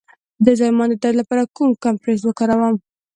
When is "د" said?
0.45-0.47, 0.91-0.95